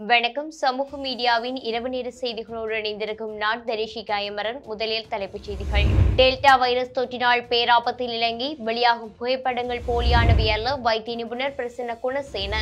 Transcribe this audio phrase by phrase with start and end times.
[0.00, 0.50] வணக்கம்.
[0.50, 4.64] சமூக மீடியாவின் இரவு நேர செய்திகளோடு இணைந்திருக்கும் நான் தரிஷி காயமரன்.
[4.64, 5.84] முதலில் தலைப்புச் செய்திகள்.
[6.16, 8.56] டெல்டா வைரஸ் தொற்றினால் பேராபத்தில் இலங்கை.
[8.58, 10.74] வெளியாகும் புகைப்படங்கள் போலியானவை அல்ல.
[10.74, 12.54] வைத்திய நிபுணர் பிரசன்ன குணசேன.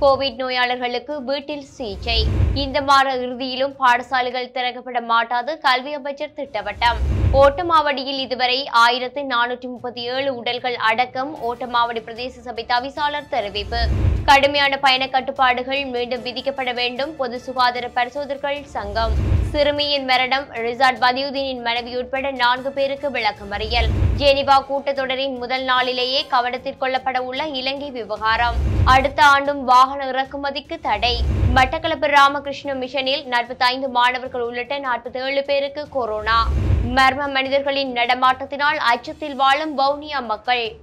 [0.00, 2.26] கோவிட் நோயாளர்களுக்கு வீட்டில் சிகிச்சை.
[2.54, 5.58] இந்த மாத இறுதியிலும் பாடசாலைகள் திறக்கப்பட மாட்டாது.
[5.58, 7.17] கல்வி அமைச்சர் திட்டவட்டம்.
[7.32, 11.32] ஓட்டமாவடியில் இதுவரை ஆயிரத்து நானூற்றி முப்பத்தி ஏழு உடல்கள் அடக்கம்.
[11.48, 13.80] ஓட்டமாவடி பிரதேச சபை தவிசாளர் தெரிவிப்பு.
[14.24, 17.16] கடுமையான பயண கட்டுப்பாடுகள் மீண்டும் விதிக்கப்பட வேண்டும்.
[17.16, 19.12] பொது சுகாதார பரிசோதகர்கள் சங்கம்.
[19.50, 27.18] சிறுமியின் மரணம் ரிசார்ட் பதியுதீனின் மனைவி உட்பட நான்கு பேருக்கு விளக்கமறியல் ஜெனிவா கூட்டத்தொடரின் முதல் நாளிலேயே கவனத்தில் கொள்ளப்பட
[27.18, 28.56] உள்ள இலங்கை விவகாரம்.
[28.84, 31.22] அடுத்த ஆண்டும் வாகன இறக்குமதிக்கு தடை.
[31.54, 36.46] மட்டக்களப்பு ராமகிருஷ்ண மிஷனில் 45 மாணவர்கள் உள்ளிட்ட 47 பேருக்கு கொரோனா.
[36.96, 40.76] மர்ம மனிதர்களின் நடமாட்டத்தினால் அச்சத்தில் வாழும் வவுனியா மக்கள்.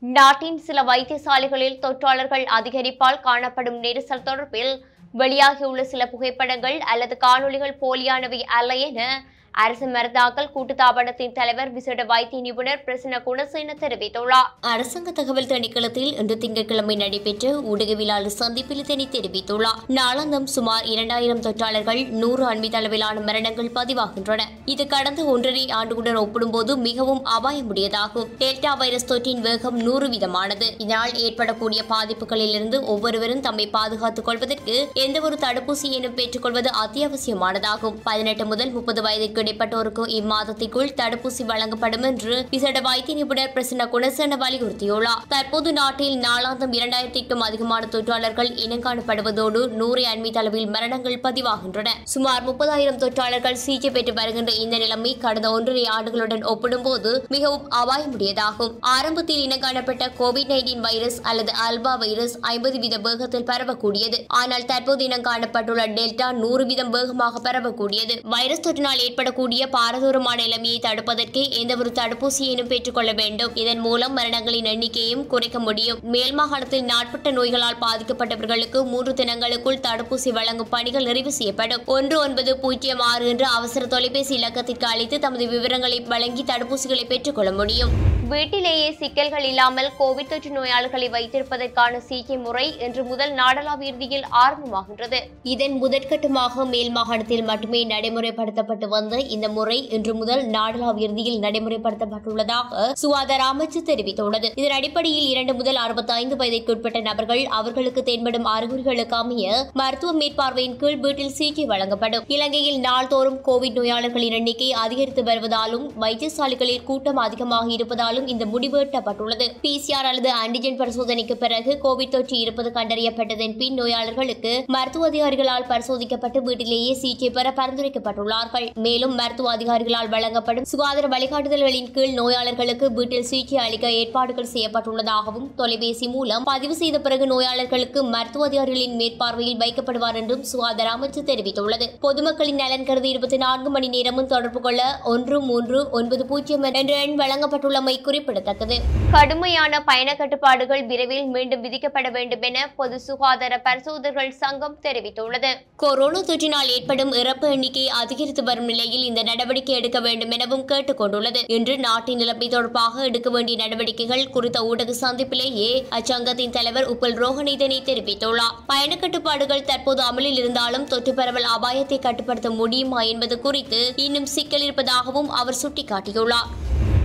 [0.00, 4.84] நாட்டின் சில வைத்தியசாலைகளில் தொற்றாளர்கள் அதிகரிப்பால் காணப்படும் நெரிசல் தொடர்பில்
[5.18, 9.22] வெளியாகியுள்ள சில புகைப்படங்கள் அல்லது காணொளிகள் போலியானவை அல்ல என
[9.52, 14.50] அரசு மருந்தாக்கல் கூட்டுத்தாபனத்தின் தலைவர் விசேட வைத்திய நிபுணர் பிரசன்ன குணசேன தெரிவித்துள்ளார்.
[14.60, 19.80] அரசாங்க தகவல் திணைக்களத்தில் இன்று திங்கட்கிழமை நடைபெற்ற ஊடகவியலாளர் சந்திப்பில் இதனை தெரிவித்துள்ளார்.
[19.88, 24.40] நாளாந்தம் சுமார் இரண்டாயிரம் தொற்றாளர்கள் நூறு அண்மை அளவிலான மரணங்கள் பதிவாகின்றன.
[24.64, 28.28] இது கடந்த ஒன்றரை ஆண்டுகளுடன் ஒப்பிடும்போது மிகவும் அபாயமுடையதாகும்.
[28.38, 30.72] டெல்டா வைரஸ் தொற்றின் வேகம் நூறு வீதமானது.
[30.78, 37.98] இதனால் ஏற்படக்கூடிய பாதிப்புகளிலிருந்து ஒவ்வொருவரும் தம்மை பாதுகாத்துக் கொள்வதற்கு எந்தவொரு தடுப்பூசியையும் பெற்றுக்கொள்வது அத்தியாவசியமானதாகும்.
[38.04, 45.22] பதினெட்டு முதல் முப்பது வயதிற்கு இடைப்பட்டோருக்கு இம்மாதத்திற்குள் தடுப்பூசி வழங்கப்படும் என்று விசேட வைத்திய நிபுணர் பிரசன்ன குணசேன வலியுறுத்தியுள்ளார்.
[45.34, 51.88] தற்போது நாட்டில் நாளாந்தம் இரண்டாயிரத்திற்கும் அதிகமான தொற்றாளர்கள் இனங்காணப்படுவதோடு நூறு அண்மை அளவில் மரணங்கள் பதிவாகின்றன.
[52.14, 58.74] சுமார் முப்பதாயிரம் தொற்றாளர்கள் சிகிச்சை பெற்று வருகின்ற இந்த நிலைமை கடந்த ஒன்றரை ஆண்டுகளுடன் ஒப்பிடும்போது மிகவும் அபாயமுடையதாகும்.
[58.94, 64.18] ஆரம்பத்தில் இனங்காணப்பட்ட கோவிட் நைன்டீன் வைரஸ் அல்லது அல்பா வைரஸ் ஐம்பது வீத வேகத்தில் பரவக்கூடியது.
[64.40, 68.16] ஆனால் தற்போது இனம் காணப்பட்டுள்ள டெல்டா நூறு வீதம் வேகமாக பரவக்கூடியது.
[68.34, 73.52] வைரஸ் தொற்றினால் ஏற்படக்கூடிய பாரதூரமான நிலைமையை தடுப்பதற்கு எந்தவொரு தடுப்பூசியையும் பெற்றுக்கொள்ள வேண்டும்.
[73.62, 75.98] இதன் மூலம் மரணங்களின் எண்ணிக்கையும் குறைக்க முடியும்.
[76.14, 81.84] மேல் மாகாணத்தில் நாட்பட்ட நோய்களால் பாதிக்கப்பட்டவர்களுக்கு மூன்று தினங்களுக்குள் தடுப்பூசி வழங்கும் பணிகள் நிறைவு செய்யப்படும்.
[81.96, 87.92] ஒன்று ஒன்பது பூஜ்ஜியம் ஆறு என்ற அவசர தொலைபேசி இலக்கத்திற்கு அழைத்து தமது விவரங்களை வழங்கி தடுப்பூசிகளை பெற்றுக்கொள்ள முடியும்.
[88.32, 95.18] வீட்டிலேயே சிக்கல்கள் இல்லாமல் கோவிட் தொற்று நோயாளர்களை வைத்திருப்பதற்கான சிகிச்சை முறை இன்று முதல் நாடளாவிய இறுதியில் ஆரம்பமாகின்றது.
[95.54, 103.42] இதன் முதற்கட்டமாக மேல் மாகாணத்தில் மட்டுமே நடைமுறைப்படுத்தப்பட்டு வந்த இந்த முறை இன்று முதல் நாடளாவிய இறுதியில் நடைமுறைப்படுத்தப்பட்டுள்ளதாக சுகாதார
[103.52, 104.48] அமைச்சு தெரிவித்துள்ளது.
[104.54, 111.34] இதன் அடிப்படையில் இரண்டு முதல் அறுபத்தைந்து வயதிற்குட்பட்ட நபர்கள் அவர்களுக்கு தென்படும் அறிகுறிகளுக்கு அமைய மருத்துவ மேற்பார்வையின் கீழ் வீட்டில்
[111.38, 112.24] சிகிச்சை வழங்கப்படும்.
[112.26, 119.48] இலங்கையில் நாள்தோறும் கோவிட் நோயாளர்களின் எண்ணிக்கை அதிகரித்து வருவதாலும் வைத்தியசாலைகளில் கூட்டம் அதிகமாக இருப்பதாலும் இந்த முடிவு எட்டப்பட்டுள்ளது.
[119.62, 126.92] பிசிஆர் அல்லது ஆன்டிஜென் பரிசோதனைக்கு பிறகு கோவிட் தொற்று இருப்பது கண்டறியப்பட்டதன் பின் நோயாளர்களுக்கு மருத்துவ அதிகாரிகளால் பரிசோதிக்கப்பட்டு வீட்டிலேயே
[126.94, 128.66] சிகிச்சை பெற பரிந்துரைக்கப்பட்டுள்ளார்கள்.
[128.74, 136.46] மேலும் மருத்துவ அதிகாரிகளால் வழங்கப்படும் சுகாதார வழிகாட்டுதல்களின் கீழ் நோயாளர்களுக்கு வீட்டில் சிகிச்சை அளிக்க ஏற்பாடுகள் செய்யப்பட்டுள்ளதாகவும் தொலைபேசி மூலம்
[136.50, 141.88] பதிவு செய்த பிறகு நோயாளர்களுக்கு மருத்துவ அதிகாரிகளின் மேற்பார்வையில் வைக்கப்படுவார் என்றும் சுகாதார அமைச்சு தெரிவித்துள்ளது.
[142.06, 144.82] பொதுமக்களின் நலன் கருதி இருபத்தி நான்கு மணி நேரமும் தொடர்பு கொள்ள
[145.12, 148.78] ஒன்று மூன்று ஒன்பது பூஜ்ஜியம் என்ற எண் வழங்கப்பட்டுள்ளமை குறிப்பிடத்தக்கது.
[149.16, 155.50] கடுமையான பயண கட்டுப்பாடுகள் விரைவில் மீண்டும் விதிக்கப்பட வேண்டும் என பொது சுகாதார பரிசோதகர்கள் சங்கம் தெரிவித்துள்ளது.
[155.82, 161.44] கொரோனா தொற்றினால் ஏற்படும் இறப்பு எண்ணிக்கை அதிகரித்து வரும் நிலையில் இந்த நடவடிக்கை எடுக்க வேண்டும் எனவும் கேட்டுக் கொண்டுள்ளது
[161.46, 167.82] இன்று நாட்டின் நிலைமை தொடர்பாக எடுக்க வேண்டிய நடவடிக்கைகள் குறித்த ஊடக சந்திப்பிலேயே அச்சங்கத்தின் தலைவர் உப்பல் ரோஹன் இதனை
[167.82, 168.56] தெரிவித்துள்ளார்.
[168.66, 175.30] பயண கட்டுப்பாடுகள் தற்போது அமலில் இருந்தாலும் தொற்று பரவல் அபாயத்தை கட்டுப்படுத்த முடியுமா என்பது குறித்து இன்னும் சிக்கல் இருப்பதாகவும்
[175.30, 176.50] அவர் சுட்டிக்காட்டியுள்ளார்.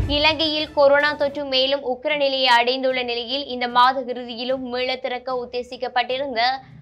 [0.07, 6.41] இலங்கையில் கொரோனா தொற்று மேலும் உக்கிர நிலையை அடைந்துள்ள நிலையில் இந்த மாத இறுதியிலும் மீள திறக்க உத்தேசிக்கப்பட்டிருந்த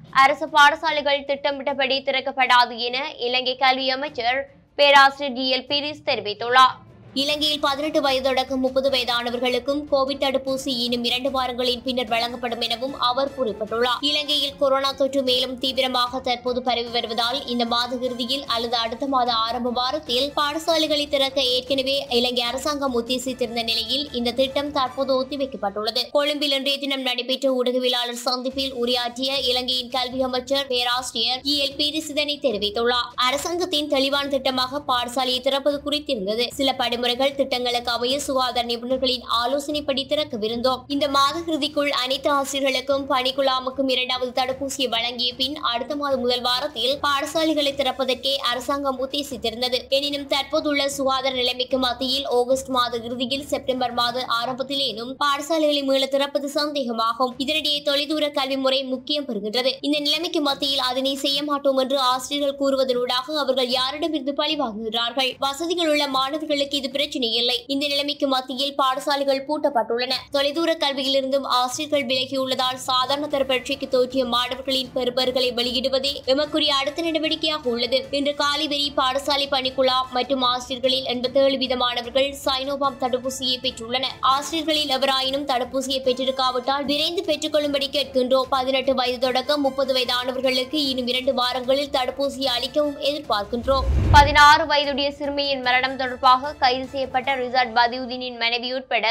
[0.10, 4.40] அரசு பாடசாலைகள் திட்டமிட்டபடி திறக்கப்படாது என இலங்கை கல்வி அமைச்சர்
[4.76, 6.76] பேராசிரியர் டி எல் பீரிஸ் தெரிவித்துள்ளார்.
[7.16, 13.98] இலங்கையில் பதினெட்டு வயது முப்பது வயதானவர்களுக்கும் கோவிட் தடுப்பூசி இன்னும் இரண்டு வாரங்களின் பின்னர் வழங்கப்படும் எனவும் அவர் குறிப்பிட்டுள்ளார்.
[14.02, 19.70] இலங்கையில் கொரோனா தொற்று மேலும் தீவிரமாக தற்போது பரவி வருவதால் இந்த மாத இறுதியில் அல்லது அடுத்த மாத ஆரம்ப
[19.70, 26.10] வாரத்தில் பாடசாலைகளை திறக்க ஏற்கனவே இலங்கை அரசாங்கம் உத்தேசித்திருந்த நிலையில் இந்த திட்டம் தற்போது ஒத்திவைக்கப்பட்டுள்ளது.
[26.12, 31.58] கொழும்பில் இன்றைய தினம் நடைபெற்ற ஊடகவியலாளர் சந்திப்பில் உரையாற்றிய இலங்கையின் கல்வி அமைச்சர் பேராசிரியர் இ.
[31.58, 31.76] எல்.
[31.78, 33.10] பீரிசிதனை தெரிவித்துள்ளார்.
[33.16, 36.48] அரசாங்கத்தின் தெளிவான திட்டமாக பாடசாலையை திறப்பது குறித்திருந்தது.
[36.54, 40.82] சில படி நடைமுறைகள் திட்டங்களுக்கு அமைய சுகாதார நிபுணர்களின் ஆலோசனைப்படி திறக்கவிருந்தோம்.
[40.94, 47.72] இந்த மாத இறுதிக்குள் அனைத்து ஆசிரியர்களுக்கும் பணிக்குழாமுக்கும் இரண்டாவது தடுப்பூசியை வழங்கிய பின் அடுத்த மாதம் முதல் வாரத்தில் பாடசாலைகளை
[47.80, 49.80] திறப்பதற்கே அரசாங்கம் உத்தேசித்திருந்தது.
[49.98, 57.36] எனினும் தற்போதுள்ள சுகாதார நிலைமைக்கு மத்தியில் ஆகஸ்ட் மாத இறுதியில் செப்டம்பர் மாத ஆரம்பத்திலேனும் பாடசாலைகளை மீள திறப்பது சந்தேகமாகும்.
[57.46, 59.74] இதனிடையே தொலைதூர கல்வி முறை முக்கியம் பெறுகின்றது.
[59.90, 66.80] இந்த நிலைமைக்கு மத்தியில் அதனை செய்ய மாட்டோம் என்று ஆசிரியர்கள் கூறுவதனூடாக அவர்கள் யாரிடமிருந்து பழிவாங்குகிறார்கள் வசதிகள் உள்ள மாணவர்களுக்கு
[66.80, 70.14] இது பிரச்சனை இல்லை இந்த நிலைமைக்கு மத்தியில் பாடசாலைகள் பூட்டப்பட்டுள்ளன.
[70.36, 78.00] தொலைதூர கல்வியிலிருந்தும் ஆசிரியர்கள் விலகியுள்ளதால் சாதாரண தர பரீட்சைக்கு தோற்றிய மாணவர்களின் பெறுபர்களை வெளியிடுவதே எமக்குரிய அடுத்த நடவடிக்கையாக உள்ளது.
[78.20, 84.16] இன்று காலிவெறி பாடசாலை பணிக்குழா மற்றும் ஆசிரியர்களில் எண்பத்தேழு வீதமானவர்கள் சைனோபாம் தடுப்பூசியை பெற்றுள்ளனர்.
[84.36, 88.50] ஆசிரியர்களில் எவராயினும் தடுப்பூசியை பெற்றிருக்காவிட்டால் விரைந்து பெற்றுக்கொள்ளும்படி கேட்கின்றோம்.
[88.56, 93.86] பதினெட்டு வயது தொடக்கம் முப்பது வயதானவர்களுக்கு இன்னும் இரண்டு வாரங்களில் தடுப்பூசியை அளிக்கவும் எதிர்பார்க்கின்றோம்.
[94.18, 99.08] பதினாறு வயதுடைய சிறுமியின் மரணம் தொடர்பாக கைது செய்யப்பட்ட ரிசார்ட் பதியுதீனின் மனைவி உட்பட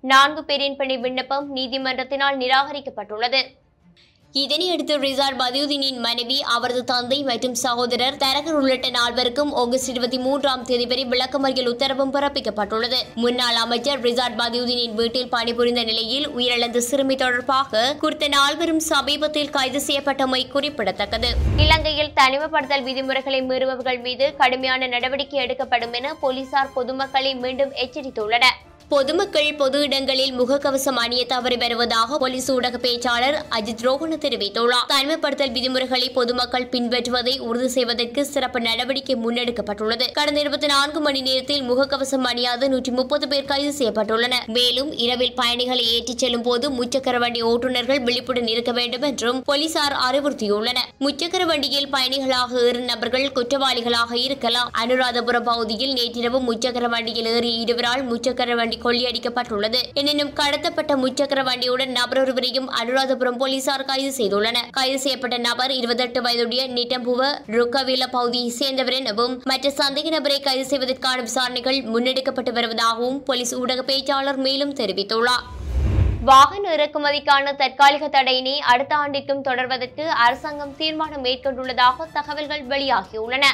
[0.00, 3.40] நான்கு பேரின் பணி விண்ணப்பம் நீதிமன்றத்தினால் நிராகரிக்கப்பட்டுள்ளது.
[4.40, 10.86] இதனையடுத்து ரிசார்ட் பதியுதீனின் மனைவி அவரது தந்தை மற்றும் சகோதரர் தரகர் உள்ளிட்ட நால்வருக்கும் ஆகஸ்ட் இருபத்தி மூன்றாம் தேதி
[10.86, 12.98] வரை விளக்கமறியல் உத்தரவும் பிறப்பிக்கப்பட்டுள்ளது.
[13.14, 20.42] முன்னாள் அமைச்சர் ரிசார்ட் பதியுதீனின் வீட்டில் பணிபுரிந்த நிலையில் உயிரிழந்த சிறுமி தொடர்பாக குறித்த நால்வரும் சமீபத்தில் கைது செய்யப்பட்டமை
[20.50, 21.32] குறிப்பிடத்தக்கது.
[21.56, 28.58] இலங்கையில் தனிமைப்படுத்தல் விதிமுறைகளை மீறுபவர்கள் மீது கடுமையான நடவடிக்கை எடுக்கப்படும் என போலீசார் பொதுமக்களை மீண்டும் எச்சரித்துள்ளனர்.
[28.88, 34.84] பொதுமக்கள் பொது இடங்களில் முகக்கவசம் அணிய தவறி வருவதாக போலீஸ் ஊடக பேச்சாளர் அஜித் ரோகன் தெரிவித்துள்ளார்.
[34.88, 40.12] தனிமைப்படுத்தல் விதிமுறைகளை பொதுமக்கள் பின்பற்றுவதை உறுதி செய்வதற்கு சிறப்பு நடவடிக்கை முன்னெடுக்கப்பட்டுள்ளது.
[40.12, 44.46] கடந்த இருபத்தி நான்கு மணி நேரத்தில் முகக்கவசம் அணியாத நூற்றி முப்பது பேர் கைது செய்யப்பட்டுள்ளனர்.
[44.46, 50.88] மேலும் இரவில் பயணிகளை ஏற்றிச் செல்லும் போது முச்சக்கர வண்டி ஓட்டுநர்கள் விழிப்புடன் இருக்க வேண்டும் என்றும் போலீசார் அறிவுறுத்தியுள்ளனர்.
[51.00, 54.70] முச்சக்கர வண்டியில் பயணிகளாக ஏறும் நபர்கள் குற்றவாளிகளாக இருக்கலாம்.
[54.84, 62.20] அனுராதபுரம் பகுதியில் நேற்றிரவு முச்சக்கர வண்டியில் ஏறி இருவரால் முச்சக்கர வண்டி கொள்ளையடிக்கப்பட்டுள்ளது எனினும் கடத்தப்பட்ட முச்சக்கர வண்டியுடன் நபர்
[62.20, 64.70] ஒருவரையும் அனுராதபுரம் போலீசார் கைது செய்துள்ளனர்.
[64.70, 71.20] கைது செய்யப்பட்ட நபர் இருபத்தெட்டு வயதுடைய நிட்டம்புவ ருக்கவில பகுதியை சேர்ந்தவர் எனவும் மற்ற சந்தேக நபரை கைது செய்வதற்கான
[71.20, 75.46] விசாரணைகள் முன்னெடுக்கப்பட்டு வருவதாகவும் போலீஸ் ஊடக பேச்சாளர் மேலும் தெரிவித்துள்ளார்.
[76.30, 83.44] வாகன இறக்குமதிக்கான தற்காலிக தடையினை அடுத்த ஆண்டிற்கும் தொடர்வதற்கு அரசாங்கம் தீர்மானம் மேற்கொண்டுள்ளதாக தகவல்கள் வெளியாகியுள்ளன.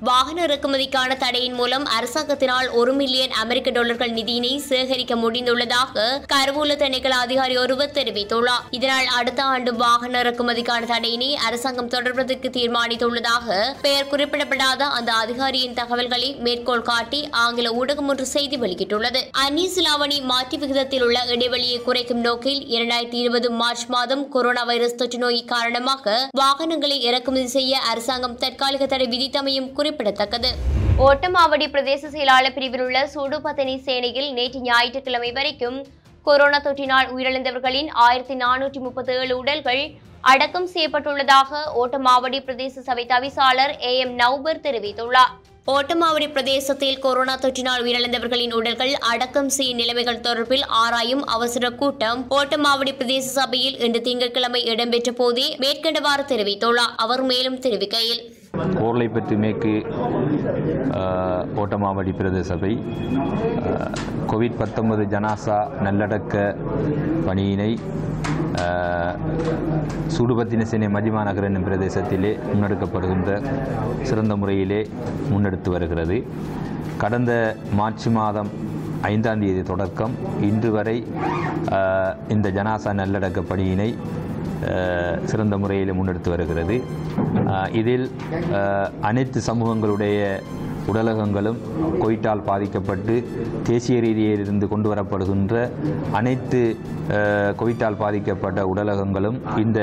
[0.00, 6.02] வாகன இறக்குமதிக்கான தடையின் மூலம் அரசாங்கத்தினால் ஒரு மில்லியன் அமெரிக்க டாலர்கள் நிதியினை சேகரிக்க முடிந்துள்ளதாக
[6.32, 8.64] கருவூல திணைக்கள அதிகாரி ஒருவர் தெரிவித்துள்ளார்.
[8.70, 16.82] இதனால் அடுத்த ஆண்டு வாகன இறக்குமதிக்கான தடையினை அரசாங்கம் தொடர்வதற்கு தீர்மானித்துள்ளதாக பெயர் குறிப்பிடப்படாத அந்த அதிகாரியின் தகவல்களை மேற்கோள்
[16.82, 19.22] காட்டி ஆங்கில ஊடகம் ஒன்று செய்தி வெளியிட்டுள்ளது.
[19.30, 25.18] அந்நிய சிலாவணி மாற்று விகிதத்தில் உள்ள இடைவெளியை குறைக்கும் நோக்கில் இரண்டாயிரத்தி இருபது மார்ச் மாதம் கொரோனா வைரஸ் தொற்று
[25.18, 30.50] நோய் காரணமாக வாகனங்களை இறக்குமதி செய்ய அரசாங்கம் தற்காலிக தடை விதித்தமையும் குறிப்பிட்டு குறிப்பிடத்தக்கது.
[31.06, 35.78] ஓட்டமாவடி பிரதேச செயலாளர் பிரிவில் உள்ள சூடுபத்தனி சேனையில் நேற்று ஞாயிற்றுக்கிழமை வரைக்கும்
[36.26, 39.82] கொரோனா தொற்றினால் உயிரிழந்தவர்களின் ஆயிரத்தி நானூற்றி முப்பத்தி ஏழு உடல்கள்
[40.30, 45.34] அடக்கம் செய்யப்பட்டுள்ளதாக ஓட்டமாவடி பிரதேச சபை தவிசாளர் ஏ எம் நவ்பர் தெரிவித்துள்ளார்.
[45.74, 53.26] ஓட்டமாவடி பிரதேசத்தில் கொரோனா தொற்றினால் உயிரிழந்தவர்களின் உடல்கள் அடக்கம் செய்யும் நிலைமைகள் தொடர்பில் ஆராயும் அவசர கூட்டம் ஓட்டமாவடி பிரதேச
[53.38, 56.94] சபையில் இன்று திங்கட்கிழமை இடம்பெற்ற போதே மேற்கண்டவாறு தெரிவித்துள்ளார்.
[56.96, 58.22] அவர் மேலும் தெரிவிக்கையில்
[58.80, 59.72] ஓர்லைப்பற்று மேற்கு
[61.56, 62.72] ஓட்டமாவடி பிரதேச சபை
[64.26, 66.34] கோவிட் பத்தொன்பது ஜனாசா நல்லடக்க
[67.26, 67.70] பணியினை
[68.60, 69.14] அஹ்,
[70.08, 70.88] சூடுபத்தின சேனை
[71.24, 73.30] நகர் என்னும் பிரதேசத்திலே முன்னெடுக்கப்படுகின்ற
[74.02, 74.78] சிறந்த முறையிலே
[75.30, 76.16] முன்னெடுத்து வருகிறது.
[76.98, 77.32] கடந்த
[77.72, 78.50] மார்ச் மாதம்
[79.02, 80.14] ஐந்தாம் தேதி தொடக்கம்.
[80.40, 80.96] இன்று வரை
[82.28, 83.90] இந்த ஜனாசா நல்லடக்க பணியினை
[85.30, 86.76] சிறந்த முறையில் முன்னெடுத்து வருகிறது.
[87.80, 88.06] இதில்
[89.10, 90.20] அனைத்து சமூகங்களுடைய
[90.90, 91.56] உடலகங்களும்
[92.02, 93.14] கொயிட்டால் பாதிக்கப்பட்டு
[93.68, 95.54] தேசிய ரீதியிலிருந்து கொண்டு வரப்படுகின்ற
[96.18, 96.60] அனைத்து
[97.60, 99.80] கொயிட்டால் பாதிக்கப்பட்ட உடலகங்களும் இந்த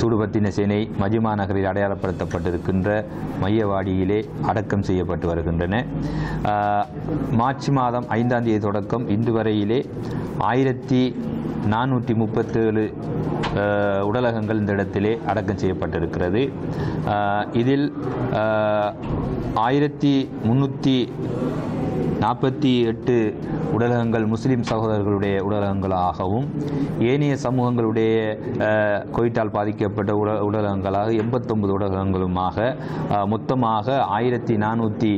[0.00, 2.90] சூடுபத்தின சேனை மஜிமா நகரில் அடையாளப்படுத்தப்பட்டிருக்கின்ற
[3.42, 4.20] மையவாடியிலே
[4.50, 5.82] அடக்கம் செய்யப்பட்டு வருகின்றன.
[7.40, 9.80] மார்ச் மாதம் ஐந்தாம் தேதி தொடக்கம் இன்று வரையிலே
[10.50, 11.02] ஆயிரத்தி
[11.74, 12.84] நானூற்றி முப்பத்தேழு
[14.02, 16.42] உடலகங்கள் இந்த இடத்திலே அடக்கம் செய்யப்பட்டிருக்கிறது.
[17.52, 17.86] இதில்
[19.66, 20.14] ஆயிரத்தி
[20.48, 20.96] முன்னூற்றி
[22.20, 23.14] நாற்பத்தி எட்டு
[23.72, 26.46] உடலகங்கள் முஸ்லீம் சகோதரர்களுடைய உடலகங்களாகவும்
[27.06, 28.12] ஏனைய சமூகங்களுடைய
[28.66, 29.00] அஹ்,
[29.56, 32.54] பாதிக்கப்பட்ட உட உடலகங்களாக எண்பத்தொன்பது உடலகங்களுமாக
[33.26, 35.12] மொத்தமாக ஆயிரத்தி நானூற்றி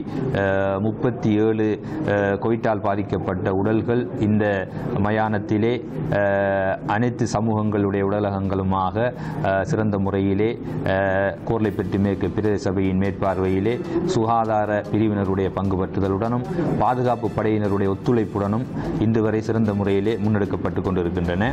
[0.80, 1.68] முப்பத்தி ஏழு
[2.12, 2.36] அஹ்,
[2.84, 3.26] பாதிக்கப்பட்ட
[3.58, 4.44] உடல்கள் இந்த
[5.02, 5.72] மயானத்திலே
[6.88, 8.94] அனைத்து சமூகங்களுடைய உடலகங்களுமாக
[9.64, 10.50] சிறந்த முறையிலே
[10.92, 13.74] அஹ், கோர்லைப்பட்டி மேற்கு பிரதேச சபையின் மேற்பார்வையிலே
[14.12, 14.56] சுகாதார
[14.90, 16.46] பிரிவினருடைய பங்கு பற்றுதலுடனும்
[16.88, 18.66] பாதுகாப்பு படையினருடைய ஒத்துழைப்புடனும்
[19.04, 21.44] இன்று வரை சிறந்த முறையிலே முன்னெடுக்கப்பட்டு கொண்டிருக்கின்றன.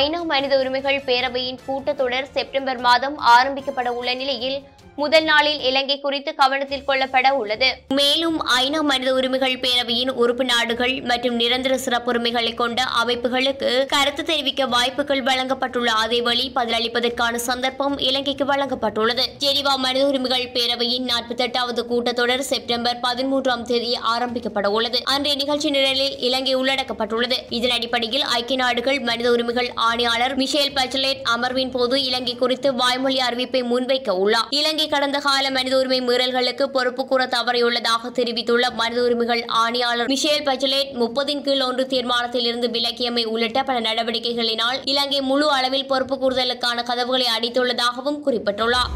[0.00, 4.58] ஐநா மனித உரிமைகள் பேரவையின் கூட்டத்தொடர் செப்டம்பர் மாதம் ஆரம்பிக்கப்பட உள்ள நிலையில்
[4.96, 7.68] முதல் நாளில் இலங்கை குறித்து கவனத்தில் கொள்ளப்பட உள்ளது.
[7.88, 15.22] மேலும் ஐநா மனித உரிமைகள் பேரவையின் உறுப்பு நாடுகள் மற்றும் நிரந்தர சிறப்புரிமைகளை கொண்ட அமைப்புகளுக்கு கருத்து தெரிவிக்க வாய்ப்புகள்
[15.22, 19.24] வழங்கப்பட்டுள்ள அதேவழி பதிலளிப்பதற்கான சந்தர்ப்பம் இலங்கைக்கு வழங்கப்பட்டுள்ளது.
[19.38, 25.00] ஜெனிவா மனித உரிமைகள் பேரவையின் நாற்பத்தி எட்டாவது கூட்டத்தொடர் செப்டம்பர் பதிமூன்றாம் தேதி ஆரம்பிக்கப்பட உள்ளது.
[25.04, 27.38] அன்றைய நிகழ்ச்சி நிரலில் இலங்கை உள்ளடக்கப்பட்டுள்ளது.
[27.48, 33.64] இதன் அடிப்படையில் ஐக்கிய நாடுகள் மனித உரிமைகள் ஆணையாளர் மிஷேல் பச்சலேட் அமர்வின் போது இலங்கை குறித்து வாய்மொழி அறிவிப்பை
[33.64, 34.46] முன்வைக்க உள்ளார்.
[34.50, 40.92] இலங்கை கடந்த கால மனித உரிமை மீறல்களுக்கு பொறுப்பு கூற தவறியுள்ளதாக தெரிவித்துள்ள மனித உரிமைகள் ஆணையாளர் மிஷேல் பஜலேட்
[40.92, 47.28] முப்பதின் கீழ் ஒன்று தீர்மானத்தில் இருந்து விலக்கியமை உள்ளிட்ட பல நடவடிக்கைகளினால் இலங்கை முழு அளவில் பொறுப்பு கூறுதலுக்கான கதவுகளை
[47.36, 48.92] அடித்துள்ளதாகவும் குறிப்பிட்டுள்ளார்.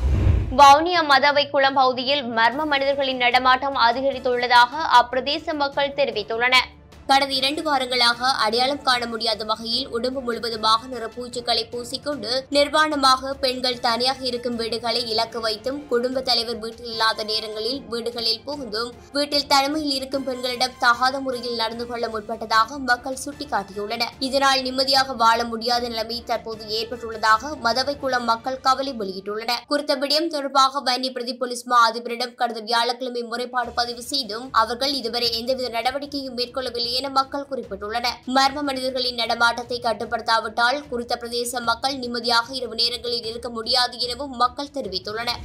[0.56, 6.68] வவுனியா மதவை குளம் பகுதியில் மர்ம மனிதர்களின் நடமாட்டம் அதிகரித்துள்ளதாக அப்பிரதேச மக்கள் தெரிவித்துள்ளனர்.
[7.10, 14.56] கடந்த இரண்டு வாரங்களாக அடையாளம் காண முடியாத வகையில் உடம்பு முழுவதுமாக பூச்சிகளை பூசிக்கொண்டு நிர்வாணமாக பெண்கள் தனியாக இருக்கும்
[14.56, 21.20] வீடுகளை இலக்கு வைத்தும் குடும்ப தலைவர் வீட்டில் இல்லாத நேரங்களில் வீடுகளில் புகுந்தும் வீட்டில் தனிமையில் இருக்கும் பெண்களிடம் தகாத
[21.20, 24.12] முறையில் நடந்து கொள்ள முற்பட்டதாக மக்கள் சுட்டிக்காட்டியுள்ளனர்.
[24.28, 29.62] இதனால் நிம்மதியாக வாழ முடியாத நிலைமை தற்போது ஏற்பட்டுள்ளதாக மதவை குளம் மக்கள் கவலை வெளியிட்டுள்ளனர்.
[29.70, 35.30] குறித்த விடயம் தொடர்பாக வன்னி பிரதி போலீஸ் மா அதிபரிடம் கடந்த வியாழக்கிழமை முறைப்பாடு பதிவு செய்தும் அவர்கள் இதுவரை
[35.40, 38.16] எந்தவித நடவடிக்கையும் மேற்கொள்ளவில்லை என மக்கள் குறிப்பிட்டுள்ளனர்.
[38.36, 45.42] மர்ம மனிதர்களின் நடமாட்டத்தை கட்டுப்படுத்தாவிட்டால் குறித்த பிரதேச மக்கள் நிம்மதியாக இரவு நேரங்களில் இருக்க முடியாது எனவும் மக்கள் தெரிவித்துள்ளனர்.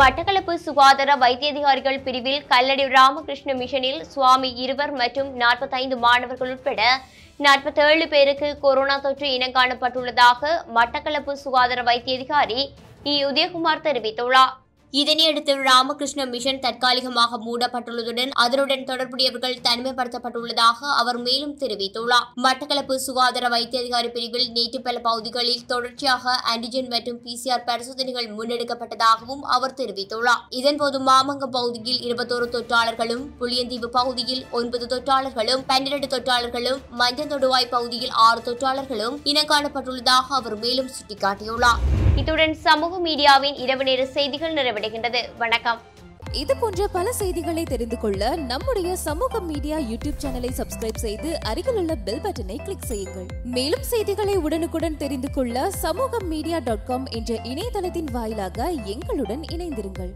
[0.00, 6.82] மட்டக்களப்பு சுகாதார வைத்தியதிகாரிகள் பிரிவில் கல்லடி ராமகிருஷ்ண மிஷனில் சுவாமி இருவர் மற்றும் நாற்பத்தைந்து மாணவர்கள் உட்பட
[7.40, 12.60] நாற்பத்தேழு பேருக்கு கொரோனா தொற்று இனம் காணப்பட்டுள்ளதாக மட்டக்களப்பு சுகாதார வைத்தியதிகாரி
[13.04, 13.14] இ.
[13.28, 14.54] உதயகுமார் தெரிவித்துள்ளார்.
[14.98, 22.26] இதனையடுத்து ராமகிருஷ்ண மிஷன் தற்காலிகமாக மூடப்பட்டுள்ளதுடன் அதனுடன் தொடர்புடையவர்கள் தனிமைப்படுத்தப்பட்டுள்ளதாக அவர் மேலும் தெரிவித்துள்ளார்.
[22.44, 29.76] மட்டக்களப்பு சுகாதார வைத்திய அதிகாரி பிரிவில் நேற்று பல பகுதிகளில் தொடர்ச்சியாக ஆன்டிஜென் மற்றும் பிசிஆர் பரிசோதனைகள் முன்னெடுக்கப்பட்டதாகவும் அவர்
[29.80, 30.42] தெரிவித்துள்ளார்.
[30.60, 39.16] இதன்போது மாமங்கம் பகுதியில் இருபத்தோரு தொற்றாளர்களும் புளியந்தீவு பகுதியில் ஒன்பது தொற்றாளர்களும் பன்னிரண்டு தொற்றாளர்களும் மஞ்சந்தொடுவாய் பகுதியில் ஆறு தொற்றாளர்களும்
[39.32, 41.80] இன காணப்பட்டுள்ளதாக அவர் மேலும் சுட்டிக்காட்டியுள்ளார்.
[42.20, 45.78] இத்துடன் சமூக மீடியாவின் இரவு நேர செய்திகள் நிறைவு நிறைவடைகின்றது வணக்கம்.
[46.42, 52.22] இது போன்ற பல செய்திகளை தெரிந்து கொள்ள நம்முடைய சமூக மீடியா யூடியூப் சேனலை சப்ஸ்கிரைப் செய்து அருகிலுள்ள பெல்
[52.24, 53.26] பட்டனை கிளிக் செய்யுங்கள்.
[53.56, 60.12] மேலும் செய்திகளை உடனுக்குடன் தெரிந்து கொள்ள சமூக மீடியா டாட் காம் என்ற இணையதளத்தின் வாயிலாக எங்களுடன் இணைந்திருங்கள்.